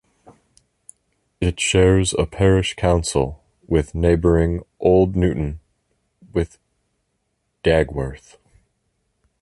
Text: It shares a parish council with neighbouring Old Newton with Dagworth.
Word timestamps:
It 1.39 1.59
shares 1.59 2.15
a 2.17 2.25
parish 2.25 2.73
council 2.73 3.43
with 3.67 3.93
neighbouring 3.93 4.63
Old 4.79 5.15
Newton 5.15 5.59
with 6.33 6.57
Dagworth. 7.63 8.37